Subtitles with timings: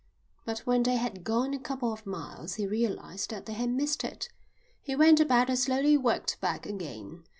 [0.45, 4.03] But when they had gone a couple of miles he realised that they had missed
[4.03, 4.29] it.
[4.81, 7.23] He went about and slowly worked back again.